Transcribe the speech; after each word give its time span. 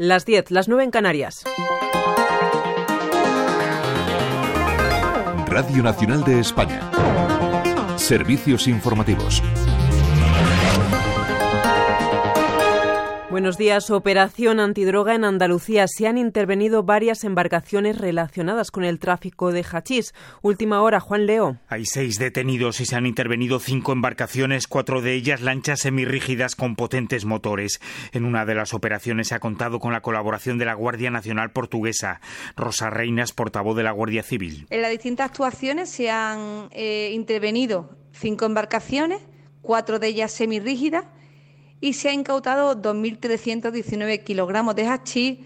Las 0.00 0.24
10, 0.24 0.52
las 0.52 0.68
9 0.68 0.84
en 0.84 0.90
Canarias. 0.92 1.42
Radio 5.48 5.82
Nacional 5.82 6.22
de 6.22 6.38
España. 6.38 6.88
Servicios 7.96 8.68
informativos. 8.68 9.42
Buenos 13.30 13.58
días. 13.58 13.90
Operación 13.90 14.58
antidroga 14.58 15.14
en 15.14 15.22
Andalucía. 15.22 15.86
Se 15.86 16.06
han 16.06 16.16
intervenido 16.16 16.82
varias 16.82 17.24
embarcaciones 17.24 17.98
relacionadas 17.98 18.70
con 18.70 18.84
el 18.84 18.98
tráfico 18.98 19.52
de 19.52 19.66
hachís. 19.70 20.14
Última 20.40 20.80
hora, 20.80 20.98
Juan 20.98 21.26
Leo. 21.26 21.58
Hay 21.68 21.84
seis 21.84 22.18
detenidos 22.18 22.80
y 22.80 22.86
se 22.86 22.96
han 22.96 23.04
intervenido 23.04 23.58
cinco 23.58 23.92
embarcaciones, 23.92 24.66
cuatro 24.66 25.02
de 25.02 25.12
ellas 25.12 25.42
lanchas 25.42 25.80
semirrígidas 25.80 26.56
con 26.56 26.74
potentes 26.74 27.26
motores. 27.26 27.80
En 28.12 28.24
una 28.24 28.46
de 28.46 28.54
las 28.54 28.72
operaciones 28.72 29.28
se 29.28 29.34
ha 29.34 29.40
contado 29.40 29.78
con 29.78 29.92
la 29.92 30.00
colaboración 30.00 30.56
de 30.56 30.64
la 30.64 30.72
Guardia 30.72 31.10
Nacional 31.10 31.50
Portuguesa. 31.50 32.22
Rosa 32.56 32.88
Reinas, 32.88 33.34
portavoz 33.34 33.76
de 33.76 33.82
la 33.82 33.92
Guardia 33.92 34.22
Civil. 34.22 34.66
En 34.70 34.80
las 34.80 34.90
distintas 34.90 35.26
actuaciones 35.26 35.90
se 35.90 36.10
han 36.10 36.70
eh, 36.70 37.10
intervenido 37.12 37.90
cinco 38.10 38.46
embarcaciones, 38.46 39.20
cuatro 39.60 39.98
de 39.98 40.08
ellas 40.08 40.32
semirrígidas 40.32 41.04
y 41.80 41.92
se 41.92 42.08
ha 42.08 42.12
incautado 42.12 42.74
2.319 42.74 44.24
kilogramos 44.24 44.74
de 44.74 44.86
hachís, 44.86 45.38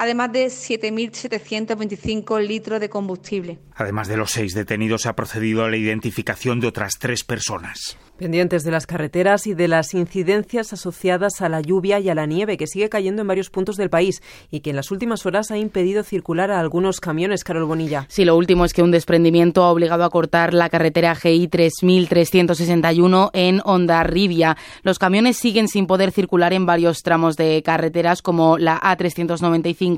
además 0.00 0.32
de 0.32 0.46
7.725 0.46 2.40
litros 2.40 2.80
de 2.80 2.88
combustible. 2.88 3.58
Además 3.74 4.08
de 4.08 4.16
los 4.16 4.30
seis 4.30 4.54
detenidos, 4.54 5.02
se 5.02 5.10
ha 5.10 5.14
procedido 5.14 5.62
a 5.62 5.68
la 5.68 5.76
identificación 5.76 6.58
de 6.58 6.68
otras 6.68 6.94
tres 6.98 7.22
personas. 7.22 7.98
Pendientes 8.16 8.64
de 8.64 8.70
las 8.70 8.86
carreteras 8.86 9.46
y 9.46 9.54
de 9.54 9.68
las 9.68 9.94
incidencias 9.94 10.72
asociadas 10.72 11.40
a 11.40 11.48
la 11.48 11.60
lluvia 11.60 12.00
y 12.00 12.08
a 12.10 12.14
la 12.14 12.26
nieve 12.26 12.58
que 12.58 12.66
sigue 12.66 12.88
cayendo 12.90 13.22
en 13.22 13.28
varios 13.28 13.48
puntos 13.48 13.76
del 13.76 13.88
país 13.88 14.22
y 14.50 14.60
que 14.60 14.70
en 14.70 14.76
las 14.76 14.90
últimas 14.90 15.24
horas 15.24 15.50
ha 15.50 15.58
impedido 15.58 16.02
circular 16.02 16.50
a 16.50 16.60
algunos 16.60 17.00
camiones, 17.00 17.44
Carol 17.44 17.64
Bonilla. 17.64 18.06
Sí, 18.08 18.26
lo 18.26 18.36
último 18.36 18.66
es 18.66 18.74
que 18.74 18.82
un 18.82 18.90
desprendimiento 18.90 19.64
ha 19.64 19.70
obligado 19.70 20.04
a 20.04 20.10
cortar 20.10 20.52
la 20.52 20.68
carretera 20.68 21.14
GI 21.14 21.48
3361 21.48 23.30
en 23.32 23.62
Ondarribia. 23.64 24.56
Los 24.82 24.98
camiones 24.98 25.38
siguen 25.38 25.68
sin 25.68 25.86
poder 25.86 26.10
circular 26.10 26.52
en 26.52 26.66
varios 26.66 27.02
tramos 27.02 27.36
de 27.36 27.62
carreteras 27.62 28.20
como 28.20 28.58
la 28.58 28.78
A395 28.80 29.89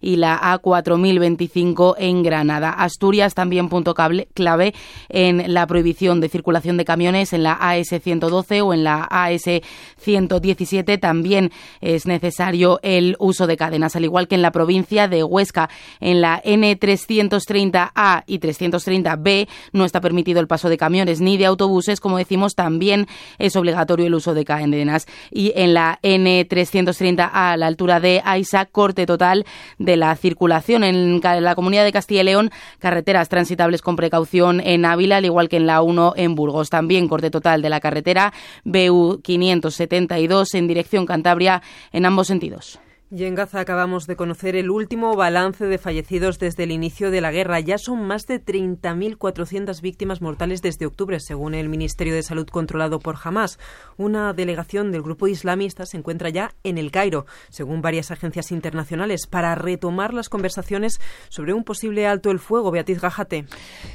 y 0.00 0.16
la 0.16 0.40
A4025 0.40 1.94
en 1.98 2.22
Granada. 2.22 2.70
Asturias 2.70 3.34
también 3.34 3.68
punto 3.68 3.94
clave 3.94 4.74
en 5.08 5.52
la 5.52 5.66
prohibición 5.66 6.20
de 6.20 6.28
circulación 6.28 6.76
de 6.76 6.84
camiones 6.84 7.32
en 7.32 7.42
la 7.42 7.58
AS112 7.58 8.64
o 8.64 8.74
en 8.74 8.84
la 8.84 9.08
AS117 9.08 11.00
también 11.00 11.50
es 11.80 12.06
necesario 12.06 12.80
el 12.82 13.16
uso 13.18 13.46
de 13.46 13.56
cadenas, 13.56 13.96
al 13.96 14.04
igual 14.04 14.28
que 14.28 14.34
en 14.34 14.42
la 14.42 14.52
provincia 14.52 15.08
de 15.08 15.24
Huesca. 15.24 15.68
En 16.00 16.20
la 16.20 16.42
N330A 16.42 18.24
y 18.26 18.38
330B 18.38 19.48
no 19.72 19.84
está 19.84 20.00
permitido 20.00 20.40
el 20.40 20.46
paso 20.46 20.68
de 20.68 20.76
camiones 20.76 21.20
ni 21.20 21.36
de 21.36 21.46
autobuses, 21.46 22.00
como 22.00 22.18
decimos, 22.18 22.54
también 22.54 23.06
es 23.38 23.56
obligatorio 23.56 24.06
el 24.06 24.14
uso 24.14 24.34
de 24.34 24.44
cadenas. 24.44 25.06
Y 25.30 25.52
en 25.56 25.74
la 25.74 25.98
N330A, 26.02 27.30
a 27.32 27.56
la 27.56 27.66
altura 27.66 28.00
de 28.00 28.20
Aisa, 28.24 28.66
corte 28.66 29.06
total 29.06 29.31
de 29.78 29.96
la 29.96 30.14
circulación. 30.16 30.84
En 30.84 31.20
la 31.20 31.54
comunidad 31.54 31.84
de 31.84 31.92
Castilla 31.92 32.22
y 32.22 32.24
León, 32.24 32.50
carreteras 32.78 33.28
transitables 33.28 33.82
con 33.82 33.96
precaución 33.96 34.60
en 34.60 34.84
Ávila, 34.84 35.16
al 35.16 35.24
igual 35.24 35.48
que 35.48 35.56
en 35.56 35.66
la 35.66 35.82
1 35.82 36.14
en 36.16 36.34
Burgos. 36.34 36.70
También 36.70 37.08
corte 37.08 37.30
total 37.30 37.62
de 37.62 37.70
la 37.70 37.80
carretera 37.80 38.32
BU 38.64 39.20
572 39.22 40.54
en 40.54 40.68
dirección 40.68 41.06
Cantabria 41.06 41.62
en 41.92 42.06
ambos 42.06 42.26
sentidos. 42.26 42.80
Y 43.14 43.24
en 43.24 43.34
Gaza 43.34 43.60
acabamos 43.60 44.06
de 44.06 44.16
conocer 44.16 44.56
el 44.56 44.70
último 44.70 45.14
balance 45.14 45.66
de 45.66 45.76
fallecidos 45.76 46.38
desde 46.38 46.62
el 46.62 46.70
inicio 46.70 47.10
de 47.10 47.20
la 47.20 47.30
guerra. 47.30 47.60
Ya 47.60 47.76
son 47.76 48.06
más 48.06 48.26
de 48.26 48.42
30.400 48.42 49.82
víctimas 49.82 50.22
mortales 50.22 50.62
desde 50.62 50.86
octubre, 50.86 51.20
según 51.20 51.52
el 51.52 51.68
Ministerio 51.68 52.14
de 52.14 52.22
Salud 52.22 52.46
controlado 52.46 53.00
por 53.00 53.16
Hamas. 53.22 53.58
Una 53.98 54.32
delegación 54.32 54.92
del 54.92 55.02
grupo 55.02 55.28
islamista 55.28 55.84
se 55.84 55.98
encuentra 55.98 56.30
ya 56.30 56.54
en 56.64 56.78
el 56.78 56.90
Cairo, 56.90 57.26
según 57.50 57.82
varias 57.82 58.10
agencias 58.10 58.50
internacionales, 58.50 59.26
para 59.26 59.54
retomar 59.56 60.14
las 60.14 60.30
conversaciones 60.30 60.98
sobre 61.28 61.52
un 61.52 61.64
posible 61.64 62.06
alto 62.06 62.30
el 62.30 62.38
fuego. 62.38 62.70
Beatriz 62.70 63.02
Gajate. 63.02 63.44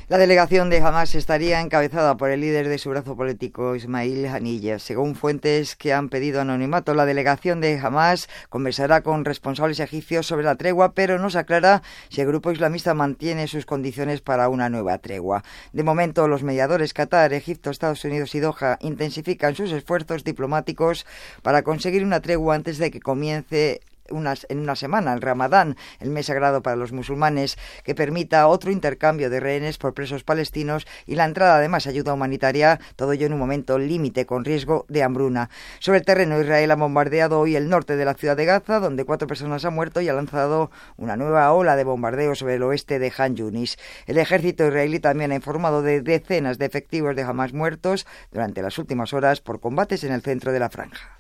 La 0.10 0.20
delegación 0.20 0.70
de 0.70 0.78
Hamas 0.78 1.16
estaría 1.16 1.60
encabezada 1.62 2.18
por 2.18 2.30
el 2.30 2.42
líder 2.42 2.70
de 2.70 2.78
su 2.78 2.92
brazo 2.92 3.18
político, 3.18 3.76
Ismail 3.76 4.28
Haniyeh. 4.28 4.78
Según 4.78 5.16
fuentes 5.16 5.76
que 5.76 5.92
han 5.92 6.10
pedido 6.10 6.40
anonimato, 6.40 6.94
la 6.94 7.08
delegación 7.08 7.62
de 7.62 7.80
Hamas 7.80 8.30
conversará 8.50 9.02
con 9.08 9.24
responsables 9.24 9.80
egipcios 9.80 10.28
sobre 10.28 10.44
la 10.44 10.58
tregua, 10.58 10.92
pero 10.92 11.18
no 11.18 11.30
se 11.30 11.40
aclara 11.40 11.82
si 12.10 12.20
el 12.20 12.28
grupo 12.28 12.52
islamista 12.52 12.94
mantiene 12.94 13.48
sus 13.48 13.66
condiciones 13.66 14.20
para 14.20 14.50
una 14.50 14.68
nueva 14.68 14.98
tregua. 14.98 15.46
De 15.72 15.84
momento, 15.84 16.28
los 16.28 16.44
mediadores 16.44 16.94
Qatar, 16.94 17.32
Egipto, 17.32 17.70
Estados 17.70 18.04
Unidos 18.04 18.36
y 18.36 18.42
Doha 18.42 18.78
intensifican 18.82 19.56
sus 19.56 19.72
esfuerzos 19.72 20.26
diplomáticos 20.26 21.06
para 21.42 21.64
conseguir 21.64 22.04
una 22.04 22.20
tregua 22.20 22.56
antes 22.56 22.80
de 22.80 22.92
que 22.92 23.00
comience 23.00 23.80
en 24.10 24.60
una 24.60 24.76
semana, 24.76 25.14
el 25.14 25.22
Ramadán, 25.22 25.78
el 26.00 26.10
mes 26.10 26.28
sagrado 26.28 26.62
para 26.62 26.76
los 26.76 26.92
musulmanes, 26.92 27.58
que 27.84 27.96
permita 27.96 28.48
otro 28.48 28.72
intercambio 28.72 29.30
de 29.30 29.40
rehenes 29.40 29.78
por 29.78 29.94
presos 29.94 30.24
palestinos 30.24 30.88
y 31.06 31.16
la 31.16 31.26
entrada 31.26 31.60
de 31.60 31.70
más 31.70 31.88
ayuda 31.88 32.14
humanitaria, 32.14 32.80
todo 32.96 33.12
ello 33.12 33.26
en 33.26 33.34
un 33.34 33.40
momento 33.40 33.78
límite 33.78 34.26
con 34.26 34.46
riesgo 34.46 34.86
de 34.90 35.04
hambruna. 35.04 35.50
Sobre 35.80 36.00
el 36.00 36.06
terreno, 36.06 36.40
Israel 36.40 36.72
ha 36.72 36.76
bombardeado 36.76 37.40
hoy 37.40 37.56
el 37.56 37.70
norte 37.70 37.96
de 37.96 38.06
la 38.06 38.14
ciudad 38.14 38.38
de 38.38 38.46
Gaza, 38.46 38.80
donde 38.80 39.06
cuatro 39.06 39.28
personas 39.28 39.66
han 39.66 39.74
muerto 39.74 40.02
y 40.02 40.10
ha 40.10 40.14
lanzado 40.14 40.72
una 40.98 41.16
nueva 41.16 41.52
ola 41.52 41.76
de 41.76 41.84
bombardeo 41.84 42.36
sobre 42.36 42.56
el 42.56 42.64
oeste 42.64 43.00
de 43.00 43.12
Han 43.18 43.36
Yunis. 43.36 43.78
El 44.06 44.18
ejército 44.18 44.68
israelí 44.68 45.00
también 45.00 45.32
ha 45.32 45.36
informado 45.36 45.82
de 45.82 46.02
decenas 46.02 46.58
de 46.58 46.66
efectivos 46.66 47.16
de 47.16 47.24
Hamas 47.24 47.54
muertos 47.54 48.06
durante 48.32 48.62
las 48.62 48.78
últimas 48.78 49.14
horas 49.14 49.42
por 49.42 49.60
combates 49.60 50.04
en 50.04 50.12
el 50.14 50.22
centro 50.22 50.52
de 50.52 50.60
la 50.60 50.70
franja. 50.70 51.18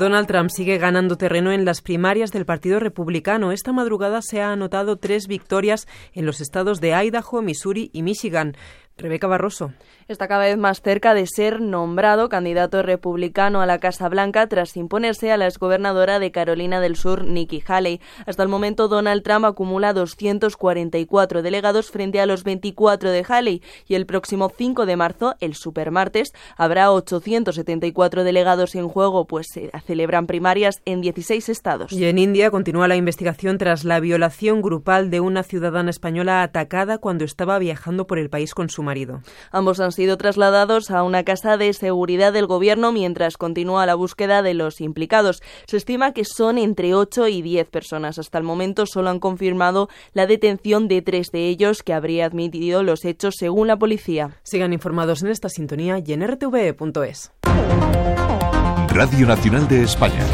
Donald 0.00 0.26
Trump 0.26 0.48
sigue 0.48 0.78
ganando 0.78 1.16
terreno 1.16 1.52
en 1.52 1.66
las 1.66 1.82
primarias 1.82 2.32
del 2.32 2.46
Partido 2.46 2.80
Republicano. 2.80 3.52
Esta 3.52 3.70
madrugada 3.70 4.22
se 4.22 4.40
han 4.40 4.52
anotado 4.52 4.96
tres 4.96 5.26
victorias 5.26 5.86
en 6.14 6.24
los 6.24 6.40
estados 6.40 6.80
de 6.80 6.94
Idaho, 6.94 7.42
Missouri 7.42 7.90
y 7.92 8.02
Michigan. 8.02 8.56
Rebeca 9.00 9.26
Barroso. 9.26 9.72
Está 10.08 10.28
cada 10.28 10.44
vez 10.44 10.58
más 10.58 10.82
cerca 10.82 11.14
de 11.14 11.26
ser 11.26 11.60
nombrado 11.60 12.28
candidato 12.28 12.82
republicano 12.82 13.60
a 13.60 13.66
la 13.66 13.78
Casa 13.78 14.08
Blanca 14.08 14.48
tras 14.48 14.76
imponerse 14.76 15.30
a 15.30 15.36
la 15.36 15.46
exgobernadora 15.46 16.18
de 16.18 16.32
Carolina 16.32 16.80
del 16.80 16.96
Sur, 16.96 17.24
Nikki 17.24 17.62
Haley. 17.66 18.00
Hasta 18.26 18.42
el 18.42 18.48
momento, 18.48 18.88
Donald 18.88 19.22
Trump 19.22 19.44
acumula 19.44 19.92
244 19.92 21.42
delegados 21.42 21.90
frente 21.90 22.20
a 22.20 22.26
los 22.26 22.44
24 22.44 23.10
de 23.10 23.24
Haley 23.28 23.62
y 23.86 23.94
el 23.94 24.06
próximo 24.06 24.52
5 24.56 24.86
de 24.86 24.96
marzo, 24.96 25.36
el 25.40 25.54
supermartes, 25.54 26.32
habrá 26.56 26.90
874 26.92 28.24
delegados 28.24 28.74
en 28.74 28.88
juego, 28.88 29.26
pues 29.26 29.46
se 29.52 29.70
celebran 29.86 30.26
primarias 30.26 30.82
en 30.84 31.00
16 31.00 31.48
estados. 31.48 31.92
Y 31.92 32.04
en 32.04 32.18
India 32.18 32.50
continúa 32.50 32.88
la 32.88 32.96
investigación 32.96 33.58
tras 33.58 33.84
la 33.84 34.00
violación 34.00 34.62
grupal 34.62 35.10
de 35.10 35.20
una 35.20 35.42
ciudadana 35.42 35.90
española 35.90 36.42
atacada 36.42 36.98
cuando 36.98 37.24
estaba 37.24 37.58
viajando 37.58 38.06
por 38.06 38.18
el 38.18 38.30
país 38.30 38.54
con 38.54 38.70
su 38.70 38.82
marido. 38.90 39.22
Ambos 39.52 39.78
han 39.78 39.92
sido 39.92 40.16
trasladados 40.16 40.90
a 40.90 41.04
una 41.04 41.22
casa 41.22 41.56
de 41.56 41.72
seguridad 41.74 42.32
del 42.32 42.48
gobierno 42.48 42.90
mientras 42.90 43.36
continúa 43.36 43.86
la 43.86 43.94
búsqueda 43.94 44.42
de 44.42 44.54
los 44.54 44.80
implicados. 44.80 45.44
Se 45.68 45.76
estima 45.76 46.10
que 46.12 46.24
son 46.24 46.58
entre 46.58 46.92
8 46.92 47.28
y 47.28 47.40
10 47.40 47.68
personas. 47.68 48.18
Hasta 48.18 48.38
el 48.38 48.44
momento 48.44 48.86
solo 48.86 49.10
han 49.10 49.20
confirmado 49.20 49.88
la 50.12 50.26
detención 50.26 50.88
de 50.88 51.02
tres 51.02 51.30
de 51.30 51.46
ellos 51.46 51.84
que 51.84 51.92
habría 51.92 52.26
admitido 52.26 52.82
los 52.82 53.04
hechos 53.04 53.36
según 53.38 53.68
la 53.68 53.78
policía. 53.78 54.38
Sigan 54.42 54.72
informados 54.72 55.22
en 55.22 55.28
esta 55.28 55.48
sintonía 55.48 56.02
y 56.04 56.12
en 56.12 56.26
rtv.es. 56.26 57.30
Radio 58.88 59.26
Nacional 59.28 59.68
de 59.68 59.84
España. 59.84 60.26